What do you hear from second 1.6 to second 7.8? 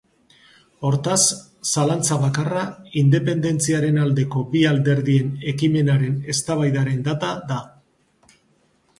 zalantza bakarra independentziaren aldeko bi alderdien ekimenaren eztabaidaren data da.